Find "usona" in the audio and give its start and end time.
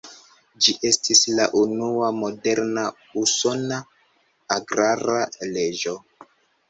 3.25-3.79